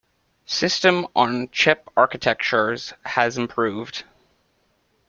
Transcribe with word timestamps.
System 0.47 1.05
on 1.15 1.49
chip 1.51 1.87
architectures 1.95 2.91
has 3.05 3.37
improved. 3.37 4.03